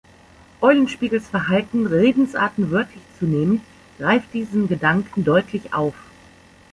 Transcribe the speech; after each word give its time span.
Eulenspiegels 0.61 1.27
Verhalten, 1.27 1.85
Redensarten 1.85 2.71
wörtlich 2.71 3.03
zu 3.19 3.25
nehmen, 3.25 3.61
greift 3.99 4.33
diesen 4.33 4.67
Gedanken 4.67 5.23
deutlich 5.23 5.75
auf. 5.75 5.93